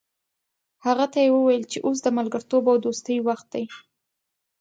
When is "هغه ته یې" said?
0.85-1.29